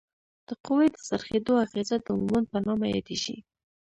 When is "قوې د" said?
0.65-0.97